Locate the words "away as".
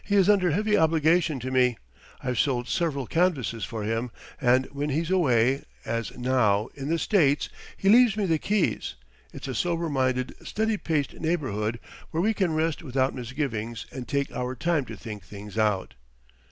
5.11-6.17